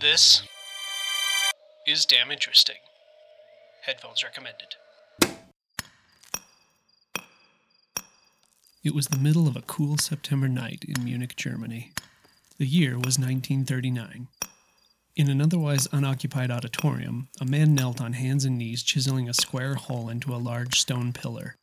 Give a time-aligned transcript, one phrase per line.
[0.00, 0.40] This
[1.86, 2.76] is damn interesting.
[3.84, 4.76] Headphones recommended.
[8.82, 11.92] It was the middle of a cool September night in Munich, Germany.
[12.56, 14.28] The year was 1939.
[15.16, 19.74] In an otherwise unoccupied auditorium, a man knelt on hands and knees chiseling a square
[19.74, 21.56] hole into a large stone pillar.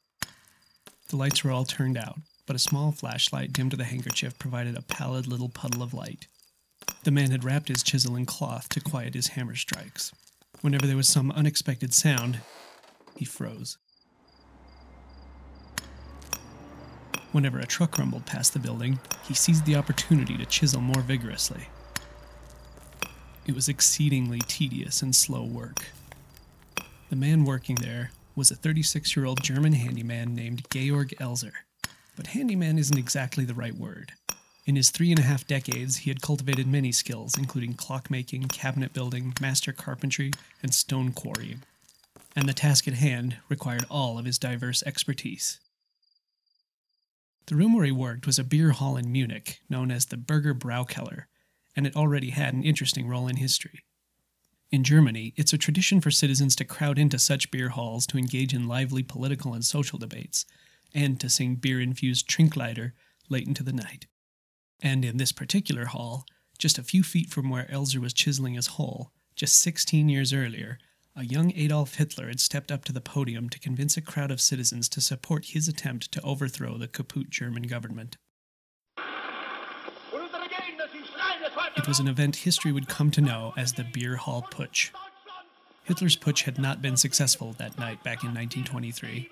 [1.09, 4.77] The lights were all turned out, but a small flashlight dimmed with a handkerchief provided
[4.77, 6.27] a pallid little puddle of light.
[7.03, 10.11] The man had wrapped his chisel in cloth to quiet his hammer strikes.
[10.61, 12.39] Whenever there was some unexpected sound,
[13.15, 13.77] he froze.
[17.31, 21.67] Whenever a truck rumbled past the building, he seized the opportunity to chisel more vigorously.
[23.45, 25.85] It was exceedingly tedious and slow work.
[27.09, 31.53] The man working there was a 36 year old German handyman named Georg Elser.
[32.15, 34.13] But handyman isn't exactly the right word.
[34.67, 38.91] In his three and a half decades, he had cultivated many skills, including clockmaking, cabinet
[38.91, 41.63] building, master carpentry, and stone quarrying.
[42.35, 45.61] And the task at hand required all of his diverse expertise.
[47.45, 50.53] The room where he worked was a beer hall in Munich known as the Burger
[50.53, 51.27] Braukeller,
[51.73, 53.85] and it already had an interesting role in history.
[54.69, 58.53] In Germany, it's a tradition for citizens to crowd into such beer halls to engage
[58.53, 60.45] in lively political and social debates,
[60.93, 62.91] and to sing beer infused Trinklieder
[63.29, 64.07] late into the night.
[64.81, 66.25] And in this particular hall,
[66.57, 70.77] just a few feet from where Elser was chiseling his hole, just 16 years earlier,
[71.15, 74.39] a young Adolf Hitler had stepped up to the podium to convince a crowd of
[74.39, 78.17] citizens to support his attempt to overthrow the kaput German government.
[81.75, 84.91] It was an event history would come to know as the Beer Hall Putsch.
[85.83, 89.29] Hitler's putsch had not been successful that night back in 1923.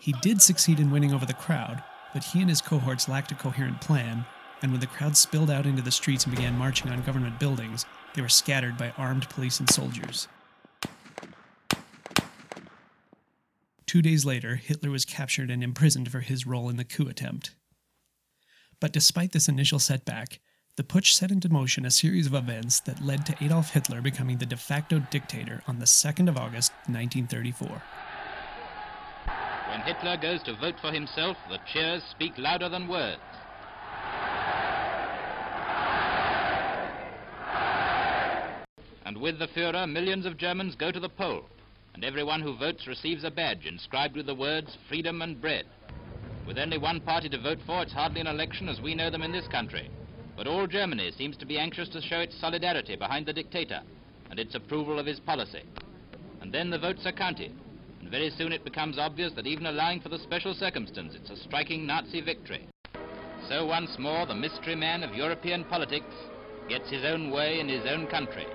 [0.00, 3.34] He did succeed in winning over the crowd, but he and his cohorts lacked a
[3.34, 4.26] coherent plan,
[4.62, 7.84] and when the crowd spilled out into the streets and began marching on government buildings,
[8.14, 10.28] they were scattered by armed police and soldiers.
[13.86, 17.54] Two days later, Hitler was captured and imprisoned for his role in the coup attempt.
[18.80, 20.40] But despite this initial setback,
[20.76, 24.38] the putsch set into motion a series of events that led to Adolf Hitler becoming
[24.38, 27.82] the de facto dictator on the 2nd of August, 1934.
[29.70, 33.20] When Hitler goes to vote for himself, the cheers speak louder than words.
[39.06, 41.44] And with the Fuhrer, millions of Germans go to the poll,
[41.94, 45.64] and everyone who votes receives a badge inscribed with the words freedom and bread.
[46.44, 49.22] With only one party to vote for, it's hardly an election as we know them
[49.22, 49.88] in this country.
[50.36, 53.80] But all Germany seems to be anxious to show its solidarity behind the dictator
[54.28, 55.62] and its approval of his policy.
[56.40, 57.52] And then the votes are counted.
[58.00, 61.36] And very soon it becomes obvious that even allowing for the special circumstance, it's a
[61.44, 62.66] striking Nazi victory.
[63.48, 66.12] So once more, the mystery man of European politics
[66.68, 68.46] gets his own way in his own country.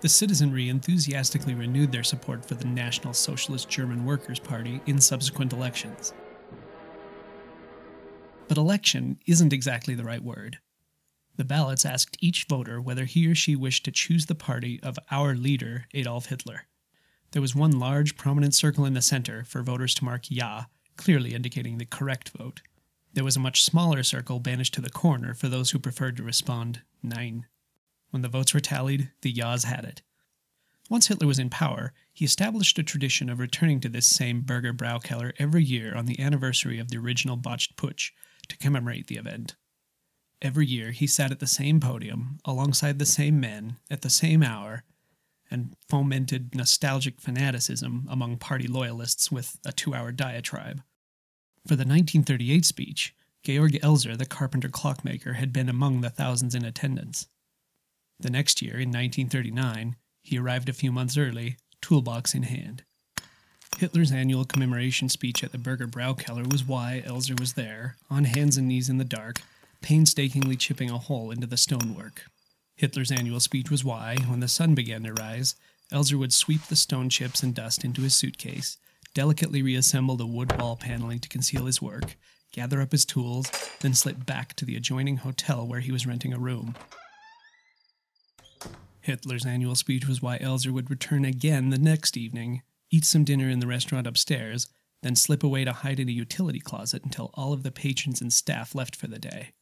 [0.00, 5.52] The citizenry enthusiastically renewed their support for the National Socialist German Workers' Party in subsequent
[5.52, 6.12] elections.
[8.48, 10.58] But election isn't exactly the right word.
[11.36, 14.98] The ballots asked each voter whether he or she wished to choose the party of
[15.10, 16.66] our leader, Adolf Hitler.
[17.32, 20.64] There was one large, prominent circle in the center for voters to mark Ja,
[20.96, 22.62] clearly indicating the correct vote.
[23.12, 26.22] There was a much smaller circle banished to the corner for those who preferred to
[26.22, 27.46] respond Nein.
[28.10, 30.02] When the votes were tallied, the Ja's had it.
[30.88, 34.72] Once Hitler was in power, he established a tradition of returning to this same Burger
[34.72, 38.12] Braukeller every year on the anniversary of the original botched putsch
[38.48, 39.56] to commemorate the event.
[40.40, 44.42] Every year he sat at the same podium, alongside the same men, at the same
[44.42, 44.84] hour,
[45.50, 50.82] and fomented nostalgic fanaticism among party loyalists with a two hour diatribe.
[51.66, 56.64] For the 1938 speech, Georg Elser, the carpenter clockmaker, had been among the thousands in
[56.64, 57.26] attendance.
[58.18, 62.82] The next year, in 1939, he arrived a few months early, toolbox in hand.
[63.78, 68.56] Hitler's annual commemoration speech at the Burger Braukeller was why Elser was there, on hands
[68.56, 69.42] and knees in the dark,
[69.82, 72.24] painstakingly chipping a hole into the stonework.
[72.74, 75.54] Hitler's annual speech was why, when the sun began to rise,
[75.92, 78.78] Elser would sweep the stone chips and dust into his suitcase,
[79.14, 82.16] delicately reassemble the wood wall paneling to conceal his work,
[82.52, 86.32] gather up his tools, then slip back to the adjoining hotel where he was renting
[86.32, 86.74] a room.
[89.06, 93.48] Hitler's annual speech was why Elser would return again the next evening, eat some dinner
[93.48, 94.66] in the restaurant upstairs,
[95.02, 98.32] then slip away to hide in a utility closet until all of the patrons and
[98.32, 99.52] staff left for the day.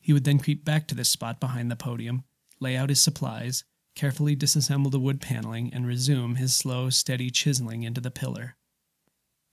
[0.00, 2.24] He would then creep back to this spot behind the podium,
[2.60, 3.62] lay out his supplies,
[3.94, 8.56] carefully disassemble the wood paneling, and resume his slow, steady chiseling into the pillar.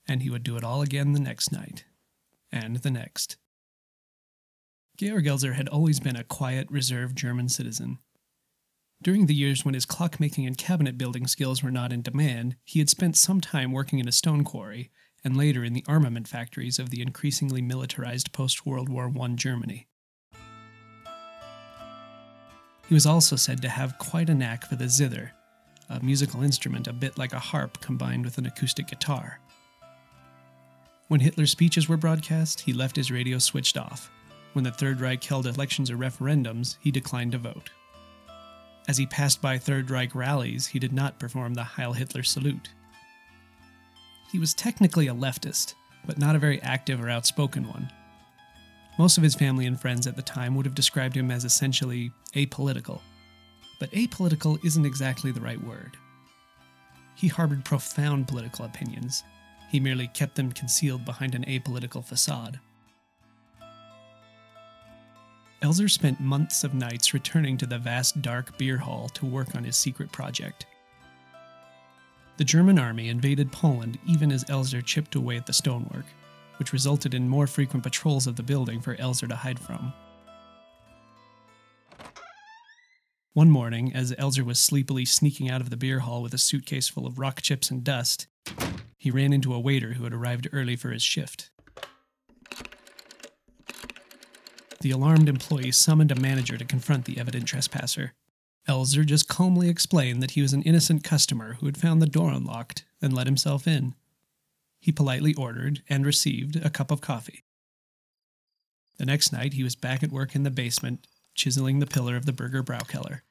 [0.08, 1.86] And he would do it all again the next night,
[2.52, 3.38] and the next.
[4.98, 8.00] Georg Elser had always been a quiet, reserved German citizen.
[9.04, 12.78] During the years when his clockmaking and cabinet building skills were not in demand, he
[12.78, 14.92] had spent some time working in a stone quarry
[15.24, 19.88] and later in the armament factories of the increasingly militarized post World War I Germany.
[22.88, 25.32] He was also said to have quite a knack for the zither,
[25.90, 29.40] a musical instrument a bit like a harp combined with an acoustic guitar.
[31.08, 34.12] When Hitler's speeches were broadcast, he left his radio switched off.
[34.54, 37.72] When the Third Reich held elections or referendums, he declined to vote.
[38.88, 42.70] As he passed by Third Reich rallies, he did not perform the Heil Hitler salute.
[44.32, 45.76] He was technically a leftist,
[46.06, 47.92] but not a very active or outspoken one.
[48.98, 52.12] Most of his family and friends at the time would have described him as essentially
[52.36, 53.02] apolitical.
[53.80, 55.98] But apolitical isn't exactly the right word.
[57.16, 59.24] He harbored profound political opinions.
[59.70, 62.60] He merely kept them concealed behind an apolitical facade.
[65.62, 69.64] Elser spent months of nights returning to the vast dark beer hall to work on
[69.64, 70.66] his secret project.
[72.38, 76.06] The German army invaded Poland even as Elser chipped away at the stonework,
[76.58, 79.94] which resulted in more frequent patrols of the building for Elser to hide from.
[83.34, 86.90] One morning, as Elser was sleepily sneaking out of the beer hall with a suitcase
[86.90, 88.26] full of rock chips and dust,
[88.98, 91.52] he ran into a waiter who had arrived early for his shift.
[94.82, 98.14] The alarmed employee summoned a manager to confront the evident trespasser.
[98.68, 102.32] Elser just calmly explained that he was an innocent customer who had found the door
[102.32, 103.94] unlocked and let himself in.
[104.80, 107.44] He politely ordered and received a cup of coffee.
[108.98, 111.06] The next night, he was back at work in the basement,
[111.36, 113.22] chiseling the pillar of the Burger Braukeller.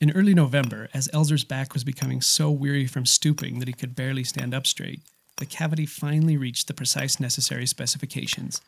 [0.00, 3.94] In early November, as Elser's back was becoming so weary from stooping that he could
[3.94, 5.02] barely stand up straight,
[5.36, 8.62] the cavity finally reached the precise necessary specifications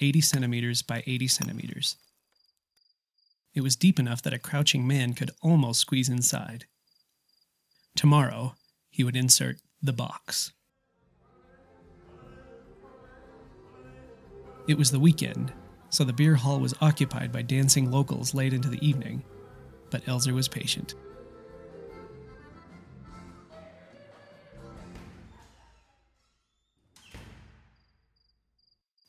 [0.00, 1.96] 80 centimeters by 80 centimeters.
[3.54, 6.66] It was deep enough that a crouching man could almost squeeze inside.
[7.96, 8.54] Tomorrow,
[8.90, 10.52] he would insert the box.
[14.68, 15.52] It was the weekend,
[15.88, 19.24] so the beer hall was occupied by dancing locals late into the evening,
[19.90, 20.94] but Elser was patient.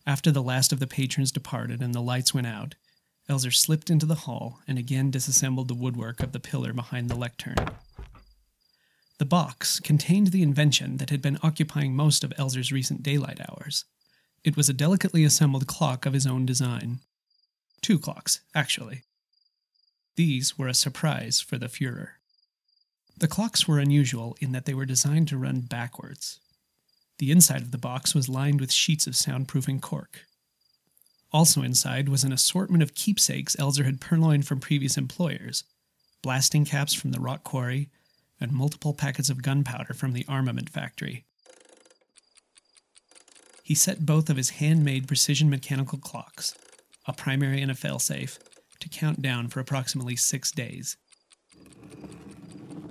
[0.09, 2.73] After the last of the patrons departed and the lights went out,
[3.29, 7.15] Elser slipped into the hall and again disassembled the woodwork of the pillar behind the
[7.15, 7.53] lectern.
[9.19, 13.85] The box contained the invention that had been occupying most of Elser's recent daylight hours.
[14.43, 17.01] It was a delicately assembled clock of his own design.
[17.83, 19.03] Two clocks, actually.
[20.15, 22.13] These were a surprise for the Fuhrer.
[23.15, 26.39] The clocks were unusual in that they were designed to run backwards.
[27.19, 30.25] The inside of the box was lined with sheets of soundproofing cork.
[31.31, 35.63] Also inside was an assortment of keepsakes Elser had purloined from previous employers
[36.21, 37.89] blasting caps from the rock quarry,
[38.41, 41.25] and multiple packets of gunpowder from the armament factory.
[43.63, 46.55] He set both of his handmade precision mechanical clocks,
[47.05, 48.39] a primary and a failsafe,
[48.79, 50.97] to count down for approximately six days.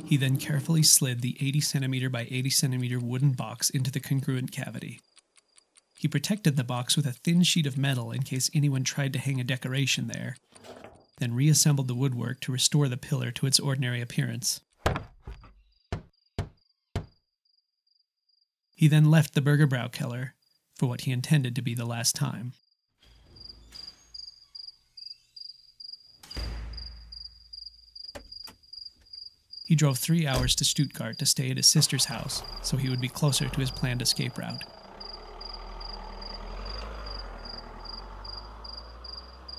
[0.09, 4.51] He then carefully slid the 80 centimeter by 80 centimeter wooden box into the congruent
[4.51, 5.01] cavity.
[5.99, 9.19] He protected the box with a thin sheet of metal in case anyone tried to
[9.19, 10.39] hang a decoration there,
[11.19, 14.63] then reassembled the woodwork to restore the pillar to its ordinary appearance.
[18.75, 20.31] He then left the Burger Braukeller
[20.75, 22.55] for what he intended to be the last time.
[29.69, 33.03] He drove three hours to Stuttgart to stay at his sister's house so he would
[33.03, 34.65] be closer to his planned escape route.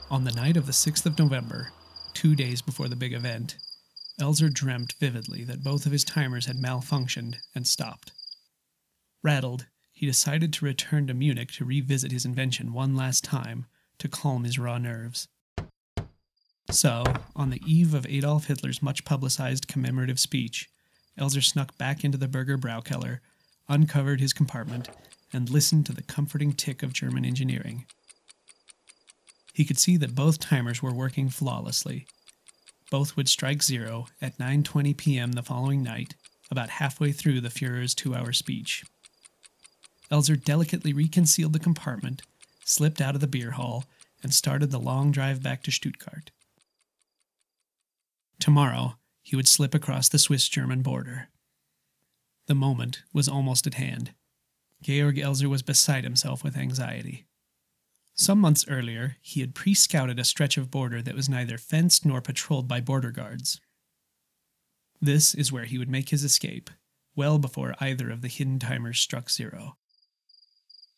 [0.09, 1.73] On the night of the 6th of November,
[2.15, 3.57] two days before the big event,
[4.19, 8.11] Elser dreamt vividly that both of his timers had malfunctioned and stopped.
[9.21, 13.67] Rattled, he decided to return to Munich to revisit his invention one last time
[13.99, 15.27] to calm his raw nerves.
[16.71, 17.03] So,
[17.35, 20.69] on the eve of Adolf Hitler's much publicized commemorative speech,
[21.17, 23.19] Elser snuck back into the Burger Braukeller,
[23.67, 24.87] uncovered his compartment,
[25.33, 27.85] and listened to the comforting tick of German engineering.
[29.53, 32.05] He could see that both timers were working flawlessly.
[32.91, 35.31] Both would strike zero at 9:20 p.m.
[35.33, 36.13] the following night,
[36.51, 38.85] about halfway through the Fuhrer's 2-hour speech.
[40.11, 42.21] Elser delicately reconcealed the compartment,
[42.63, 43.85] slipped out of the beer hall,
[44.21, 46.31] and started the long drive back to Stuttgart.
[48.39, 51.29] Tomorrow, he would slip across the Swiss German border.
[52.47, 54.13] The moment was almost at hand.
[54.81, 57.25] Georg Elser was beside himself with anxiety.
[58.19, 62.05] Some months earlier, he had pre scouted a stretch of border that was neither fenced
[62.05, 63.61] nor patrolled by border guards.
[65.01, 66.69] This is where he would make his escape,
[67.15, 69.77] well before either of the hidden timers struck zero.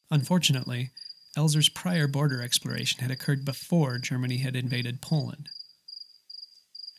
[0.10, 0.90] Unfortunately,
[1.38, 5.50] Elser's prior border exploration had occurred before Germany had invaded Poland.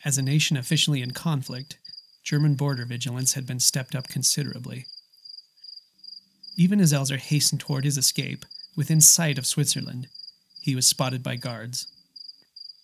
[0.05, 1.77] As a nation officially in conflict,
[2.23, 4.85] German border vigilance had been stepped up considerably.
[6.57, 8.45] Even as Elser hastened toward his escape,
[8.75, 10.07] within sight of Switzerland,
[10.61, 11.87] he was spotted by guards.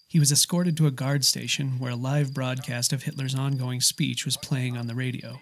[0.08, 4.26] He was escorted to a guard station where a live broadcast of Hitler's ongoing speech
[4.26, 5.40] was playing on the radio.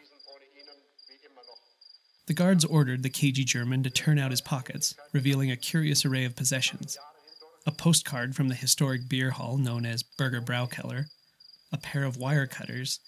[2.25, 6.25] The guards ordered the cagey German to turn out his pockets, revealing a curious array
[6.25, 6.97] of possessions
[7.65, 11.07] a postcard from the historic beer hall known as Burger Braukeller,
[11.71, 12.99] a pair of wire cutters,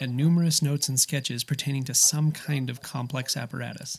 [0.00, 3.98] and numerous notes and sketches pertaining to some kind of complex apparatus.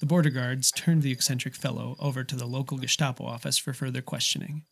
[0.00, 4.00] The border guards turned the eccentric fellow over to the local Gestapo office for further
[4.00, 4.62] questioning.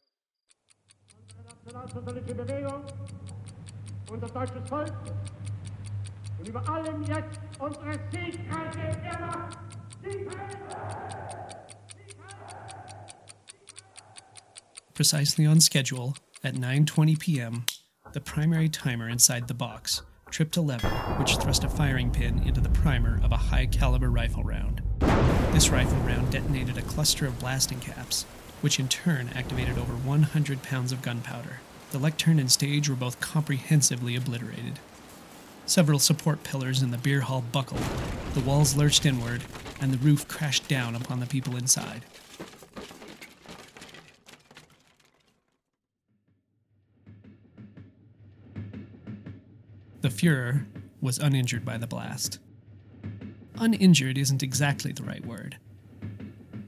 [14.94, 17.64] Precisely on schedule, at 9:20 p.m.,
[18.16, 22.62] the primary timer inside the box tripped a lever which thrust a firing pin into
[22.62, 24.80] the primer of a high-caliber rifle round.
[25.52, 28.22] This rifle round detonated a cluster of blasting caps,
[28.62, 31.60] which in turn activated over 100 pounds of gunpowder.
[31.90, 34.78] The lectern and stage were both comprehensively obliterated.
[35.66, 37.84] Several support pillars in the beer hall buckled,
[38.32, 39.44] the walls lurched inward,
[39.78, 42.06] and the roof crashed down upon the people inside.
[50.06, 50.64] The Fuhrer
[51.00, 52.38] was uninjured by the blast.
[53.56, 55.58] Uninjured isn't exactly the right word.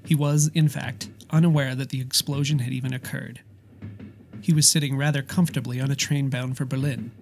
[0.04, 3.42] He was, in fact, unaware that the explosion had even occurred.
[4.40, 7.12] He was sitting rather comfortably on a train bound for Berlin.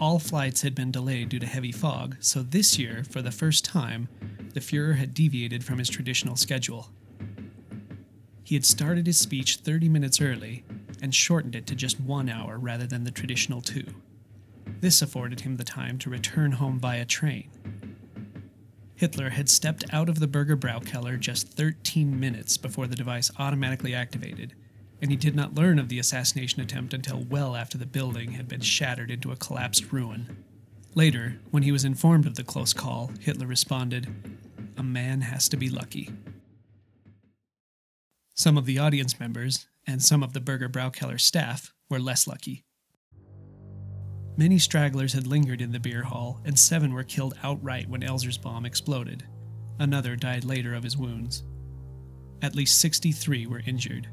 [0.00, 3.64] All flights had been delayed due to heavy fog, so this year, for the first
[3.64, 4.08] time,
[4.52, 6.90] the Fuhrer had deviated from his traditional schedule.
[8.42, 10.64] He had started his speech 30 minutes early
[11.00, 13.86] and shortened it to just one hour rather than the traditional two.
[14.82, 17.48] This afforded him the time to return home via train.
[18.96, 23.94] Hitler had stepped out of the Burger Braukeller just 13 minutes before the device automatically
[23.94, 24.54] activated,
[25.00, 28.48] and he did not learn of the assassination attempt until well after the building had
[28.48, 30.44] been shattered into a collapsed ruin.
[30.96, 34.12] Later, when he was informed of the close call, Hitler responded,
[34.76, 36.10] A man has to be lucky.
[38.34, 42.64] Some of the audience members, and some of the Burger Braukeller staff, were less lucky.
[44.36, 48.38] Many stragglers had lingered in the beer hall, and seven were killed outright when Elser's
[48.38, 49.24] bomb exploded.
[49.78, 51.44] Another died later of his wounds.
[52.40, 54.08] At least 63 were injured.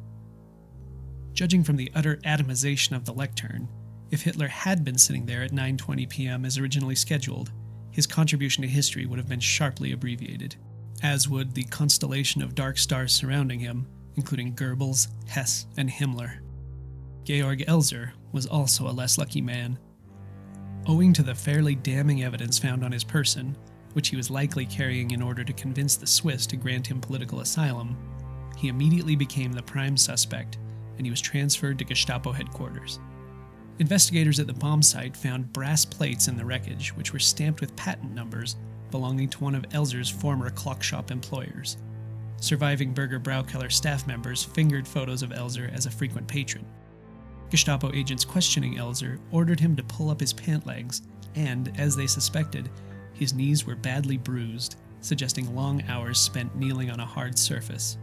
[1.34, 3.70] Judging from the utter atomization of the lectern,
[4.12, 6.44] if Hitler had been sitting there at 9:20 p.m.
[6.44, 7.52] as originally scheduled,
[7.92, 10.56] his contribution to history would have been sharply abbreviated,
[11.02, 16.40] as would the constellation of dark stars surrounding him, including Goebbels, Hess, and Himmler.
[17.24, 19.80] Georg Elser was also a less lucky man.
[20.88, 23.55] Owing to the fairly damning evidence found on his person,
[23.93, 27.41] which he was likely carrying in order to convince the Swiss to grant him political
[27.41, 27.98] asylum,
[28.57, 30.57] he immediately became the prime suspect
[30.98, 33.00] and he was transferred to Gestapo headquarters.
[33.79, 37.75] Investigators at the bomb site found brass plates in the wreckage which were stamped with
[37.77, 38.57] patent numbers
[38.91, 41.77] belonging to one of Elser's former clock shop employers.
[42.41, 46.65] Surviving Burger Braukeller staff members fingered photos of Elser as a frequent patron.
[47.50, 51.01] Gestapo agents questioning Elser ordered him to pull up his pant legs,
[51.36, 52.70] and, as they suspected,
[53.13, 57.98] his knees were badly bruised, suggesting long hours spent kneeling on a hard surface.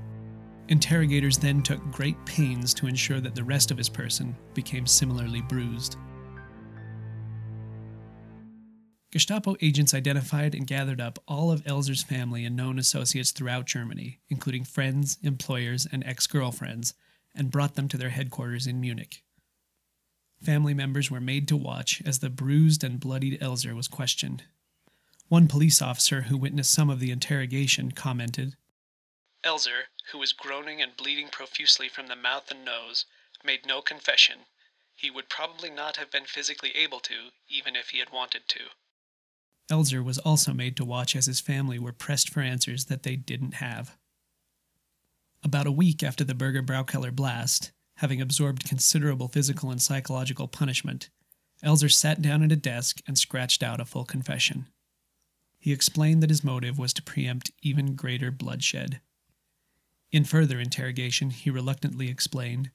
[0.69, 5.41] Interrogators then took great pains to ensure that the rest of his person became similarly
[5.43, 5.97] bruised.
[9.12, 14.19] Gestapo agents identified and gathered up all of Elser's family and known associates throughout Germany,
[14.29, 16.95] including friends, employers, and ex girlfriends,
[17.35, 19.23] and brought them to their headquarters in Munich.
[20.43, 24.45] Family members were made to watch as the bruised and bloodied Elser was questioned.
[25.28, 28.55] One police officer who witnessed some of the interrogation commented
[29.45, 33.07] Elser, who was groaning and bleeding profusely from the mouth and nose,
[33.45, 34.40] made no confession.
[34.95, 38.61] He would probably not have been physically able to, even if he had wanted to.
[39.71, 43.16] Elser was also made to watch as his family were pressed for answers that they
[43.16, 43.97] didn't have.
[45.45, 51.09] About a week after the Burger Braukeller blast, having absorbed considerable physical and psychological punishment,
[51.65, 54.67] Elser sat down at a desk and scratched out a full confession.
[55.59, 59.00] He explained that his motive was to preempt even greater bloodshed.
[60.12, 62.71] In further interrogation, he reluctantly explained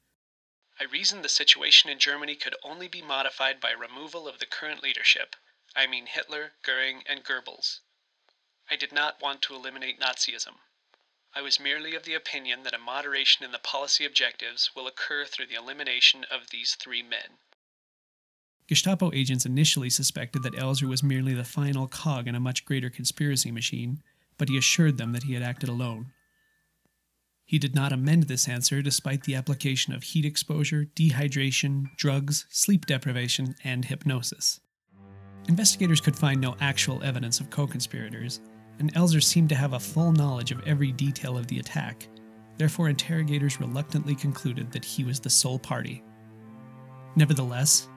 [0.80, 4.82] I reasoned the situation in Germany could only be modified by removal of the current
[4.82, 5.36] leadership.
[5.76, 7.80] I mean Hitler, Goering, and Goebbels.
[8.70, 10.56] I did not want to eliminate Nazism.
[11.34, 15.24] I was merely of the opinion that a moderation in the policy objectives will occur
[15.24, 17.38] through the elimination of these three men.
[18.68, 22.90] Gestapo agents initially suspected that Elser was merely the final cog in a much greater
[22.90, 24.02] conspiracy machine,
[24.36, 26.12] but he assured them that he had acted alone.
[27.46, 32.86] He did not amend this answer despite the application of heat exposure, dehydration, drugs, sleep
[32.86, 34.60] deprivation, and hypnosis.
[35.48, 38.40] Investigators could find no actual evidence of co conspirators,
[38.82, 42.08] and Elser seemed to have a full knowledge of every detail of the attack.
[42.58, 46.02] Therefore, interrogators reluctantly concluded that he was the sole party.
[47.14, 47.88] Nevertheless,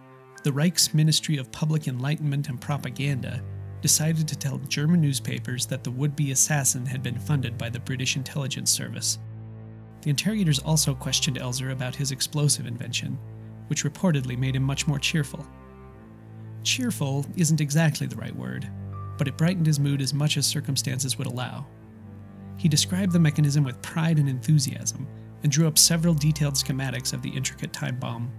[0.43, 3.41] the Reich's Ministry of Public Enlightenment and Propaganda
[3.81, 7.79] decided to tell German newspapers that the would be assassin had been funded by the
[7.79, 9.17] British intelligence service.
[10.03, 13.17] The interrogators also questioned Elser about his explosive invention,
[13.69, 15.47] which reportedly made him much more cheerful.
[16.61, 18.69] Cheerful isn't exactly the right word,
[19.17, 21.65] but it brightened his mood as much as circumstances would allow.
[22.57, 25.07] He described the mechanism with pride and enthusiasm
[25.43, 28.31] and drew up several detailed schematics of the intricate time bomb.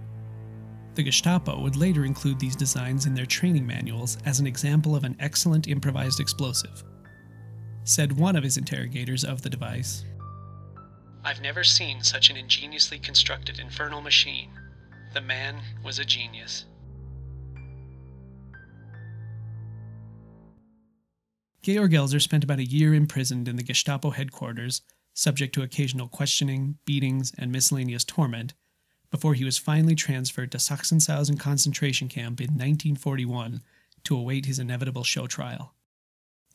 [0.95, 5.03] The Gestapo would later include these designs in their training manuals as an example of
[5.03, 6.83] an excellent improvised explosive.
[7.83, 10.03] Said one of his interrogators of the device
[11.23, 14.49] I've never seen such an ingeniously constructed infernal machine.
[15.13, 16.65] The man was a genius.
[21.67, 24.83] Georg Elser spent about a year imprisoned in the Gestapo headquarters,
[25.13, 28.53] subject to occasional questioning, beatings, and miscellaneous torment,
[29.11, 33.61] before he was finally transferred to Sachsenhausen concentration camp in 1941
[34.05, 35.73] to await his inevitable show trial.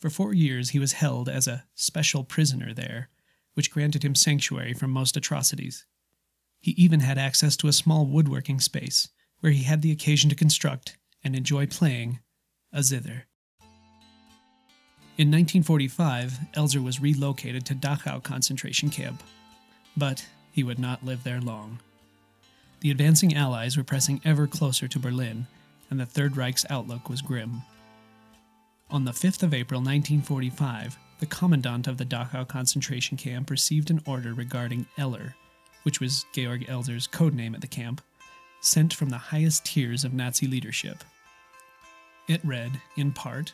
[0.00, 3.10] For four years, he was held as a special prisoner there,
[3.52, 5.84] which granted him sanctuary from most atrocities.
[6.58, 10.36] He even had access to a small woodworking space where he had the occasion to
[10.36, 12.20] construct and enjoy playing
[12.72, 13.26] a zither.
[15.18, 19.22] In 1945, Elser was relocated to Dachau concentration camp,
[19.94, 21.80] but he would not live there long.
[22.80, 25.46] The advancing Allies were pressing ever closer to Berlin,
[25.90, 27.60] and the Third Reich's outlook was grim.
[28.90, 34.00] On the 5th of April 1945, the commandant of the Dachau concentration camp received an
[34.06, 35.34] order regarding Eller,
[35.82, 38.00] which was Georg Elser's code name at the camp,
[38.62, 41.04] sent from the highest tiers of Nazi leadership.
[42.28, 43.52] It read, in part,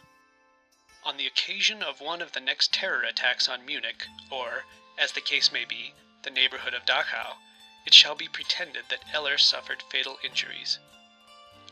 [1.18, 4.64] the occasion of one of the next terror attacks on Munich, or,
[4.96, 7.36] as the case may be, the neighborhood of Dachau,
[7.84, 10.78] it shall be pretended that Eller suffered fatal injuries.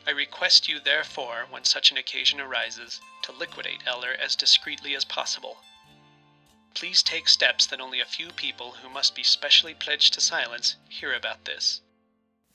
[0.07, 5.05] I request you, therefore, when such an occasion arises, to liquidate Eller as discreetly as
[5.05, 5.63] possible.
[6.75, 10.77] Please take steps that only a few people who must be specially pledged to silence
[10.89, 11.81] hear about this.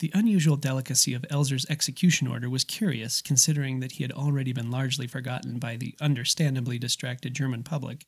[0.01, 4.71] The unusual delicacy of Elser's execution order was curious, considering that he had already been
[4.71, 8.07] largely forgotten by the understandably distracted German public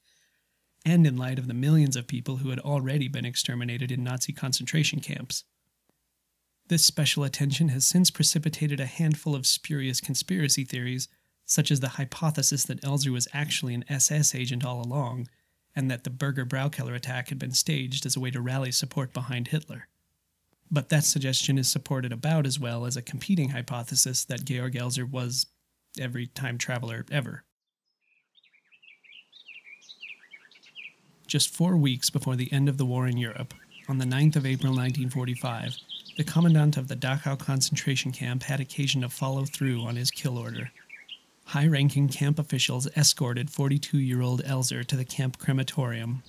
[0.84, 4.34] and in light of the millions of people who had already been exterminated in Nazi
[4.34, 5.44] concentration camps.
[6.68, 11.10] This special attention has since precipitated a handful of spurious conspiracy theories,
[11.46, 15.28] such as the hypothesis that Elser was actually an SS agent all along,
[15.76, 19.14] and that the Burger Braukeller attack had been staged as a way to rally support
[19.14, 19.90] behind Hitler.
[20.72, 25.10] But that suggestion is supported about as well as a competing hypothesis that Georg Elser
[25.10, 25.46] was
[26.00, 27.44] every time traveler ever.
[31.28, 33.54] Just four weeks before the end of the war in Europe,
[33.88, 35.76] on the 9th of April 1945,
[36.16, 40.38] the commandant of the Dachau concentration camp had occasion to follow through on his kill
[40.38, 40.72] order.
[41.46, 46.24] High ranking camp officials escorted 42 year old Elser to the camp crematorium.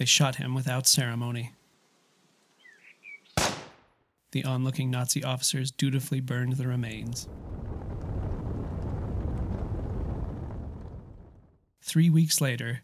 [0.00, 1.52] They shot him without ceremony.
[4.30, 7.28] The onlooking Nazi officers dutifully burned the remains.
[11.82, 12.80] Three weeks later,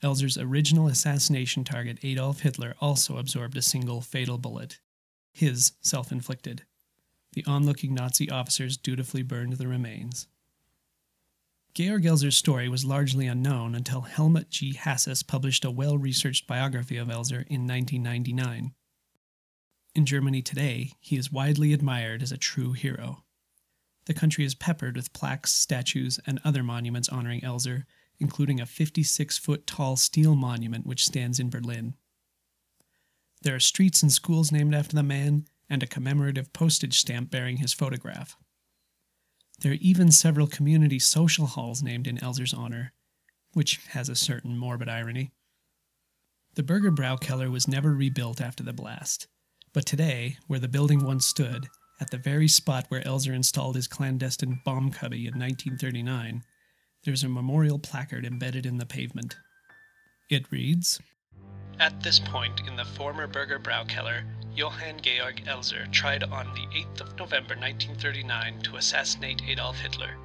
[0.00, 4.78] Elser's original assassination target, Adolf Hitler, also absorbed a single fatal bullet.
[5.32, 6.62] His self inflicted.
[7.32, 10.28] The onlooking Nazi officers dutifully burned the remains.
[11.72, 14.74] Georg Elser's story was largely unknown until Hellmut G.
[14.74, 18.74] Haasis published a well researched biography of Elser in 1999.
[19.94, 23.24] In Germany today, he is widely admired as a true hero.
[24.06, 27.84] The country is peppered with plaques, statues, and other monuments honoring Elser,
[28.18, 31.94] including a 56 foot tall steel monument which stands in Berlin.
[33.42, 37.58] There are streets and schools named after the man, and a commemorative postage stamp bearing
[37.58, 38.36] his photograph.
[39.60, 42.92] There are even several community social halls named in Elser's honor,
[43.52, 45.32] which has a certain morbid irony.
[46.54, 49.28] The Burger Braukeller was never rebuilt after the blast,
[49.74, 51.68] but today, where the building once stood,
[52.00, 56.42] at the very spot where Elser installed his clandestine bomb cubby in 1939,
[57.04, 59.36] there's a memorial placard embedded in the pavement.
[60.30, 60.98] It reads
[61.78, 67.00] At this point in the former Burger Braukeller, Johann Georg Elser tried on the 8th
[67.00, 70.16] of November 1939 to assassinate Adolf Hitler.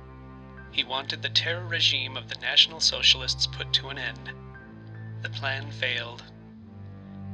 [0.72, 4.32] He wanted the terror regime of the National Socialists put to an end.
[5.22, 6.24] The plan failed.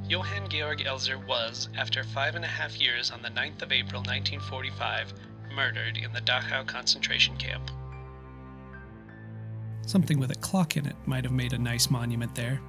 [0.08, 4.02] Johann Georg Elser was, after five and a half years on the 9th of April
[4.02, 5.14] 1945,
[5.56, 7.72] murdered in the Dachau concentration camp.
[9.88, 12.62] Something with a clock in it might have made a nice monument there.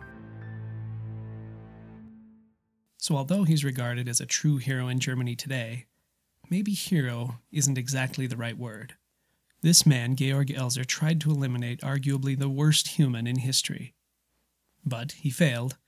[3.02, 5.86] So, although he's regarded as a true hero in Germany today,
[6.48, 8.94] maybe hero isn't exactly the right word.
[9.60, 13.96] This man, Georg Elser, tried to eliminate arguably the worst human in history.
[14.84, 15.78] But he failed,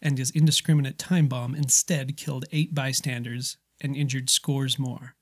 [0.00, 5.14] and his indiscriminate time bomb instead killed eight bystanders and injured scores more.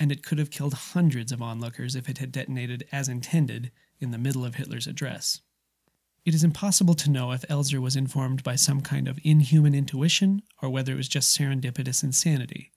[0.00, 4.12] And it could have killed hundreds of onlookers if it had detonated as intended in
[4.12, 5.42] the middle of Hitler's address.
[6.28, 10.42] It is impossible to know if Elser was informed by some kind of inhuman intuition
[10.60, 12.70] or whether it was just serendipitous insanity,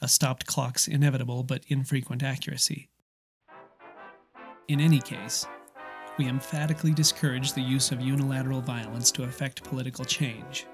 [0.00, 2.88] a stopped clock's inevitable but infrequent accuracy.
[4.68, 5.46] In any case,
[6.16, 10.64] we emphatically discourage the use of unilateral violence to effect political change,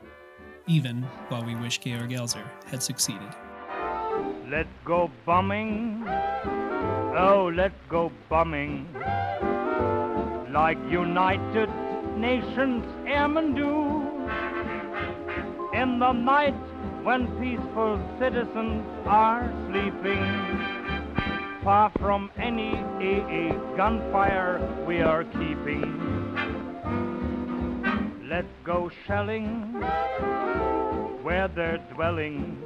[0.68, 3.34] even while we wish Georg Elser had succeeded.
[4.48, 6.04] Let's go bombing.
[6.06, 8.86] Oh, let's go bombing.
[10.52, 11.68] Like United
[12.20, 14.02] Nations airmen do.
[15.72, 16.54] In the night
[17.02, 20.22] when peaceful citizens are sleeping.
[21.64, 25.96] Far from any AA gunfire we are keeping.
[28.28, 29.80] Let's go shelling
[31.22, 32.62] where they're dwelling.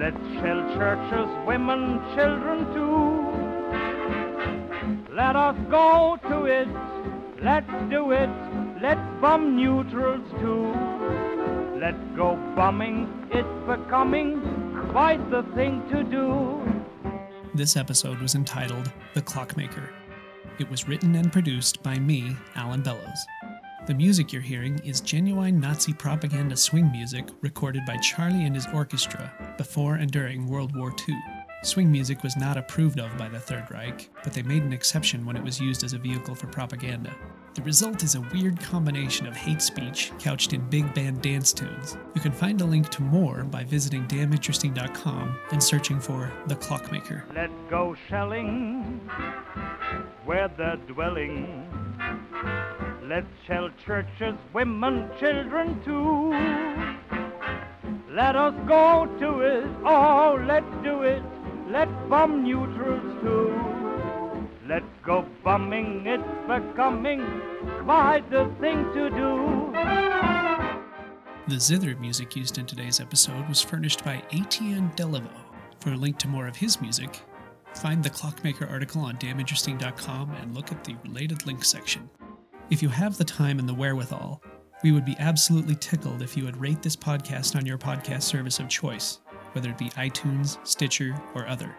[0.00, 3.10] Let's shell churches, women, children too.
[5.14, 6.68] Let us go to it,
[7.42, 8.30] let's do it,
[8.82, 10.72] let's bomb neutrals too.
[11.80, 14.40] Let's go bombing, it's becoming
[14.90, 16.60] quite the thing to do.
[17.54, 19.90] This episode was entitled The Clockmaker.
[20.58, 23.26] It was written and produced by me, Alan Bellows.
[23.86, 28.66] The music you're hearing is genuine Nazi propaganda swing music recorded by Charlie and his
[28.74, 31.16] orchestra before and during World War II.
[31.62, 35.26] Swing music was not approved of by the Third Reich, but they made an exception
[35.26, 37.14] when it was used as a vehicle for propaganda.
[37.52, 41.98] The result is a weird combination of hate speech couched in big band dance tunes.
[42.14, 47.24] You can find a link to more by visiting damninteresting.com and searching for The Clockmaker.
[47.34, 48.98] Let's go shelling
[50.24, 51.66] where they're dwelling.
[53.02, 56.30] Let's shell churches, women, children too.
[58.10, 61.22] Let us go to it, oh, let's do it.
[62.10, 64.48] Let's neutrals too.
[64.66, 67.22] Let's go bombing, it's becoming
[67.84, 69.72] quite the thing to do.
[71.46, 75.30] The zither music used in today's episode was furnished by Etienne Delaveau.
[75.78, 77.20] For a link to more of his music,
[77.74, 82.10] find the Clockmaker article on damninteresting.com and look at the related link section.
[82.70, 84.42] If you have the time and the wherewithal,
[84.82, 88.58] we would be absolutely tickled if you would rate this podcast on your podcast service
[88.58, 89.20] of choice,
[89.52, 91.72] whether it be iTunes, Stitcher, or other.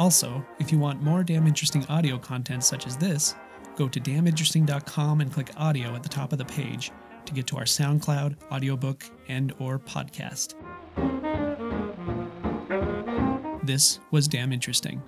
[0.00, 3.34] Also, if you want more damn interesting audio content such as this,
[3.76, 6.90] go to damninteresting.com and click audio at the top of the page
[7.26, 10.54] to get to our SoundCloud, audiobook, and or podcast.
[13.62, 15.02] This was Damn Interesting.